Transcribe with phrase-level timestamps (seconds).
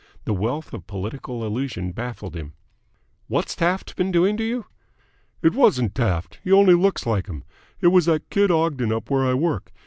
[0.25, 2.53] The wealth of political allusion baffled him.
[3.27, 4.65] "What's Taft been doing to you?"
[5.43, 6.39] "It wasn't Taft.
[6.43, 7.43] He only looks like him.
[7.81, 9.71] It was that kid Ogden up where I work.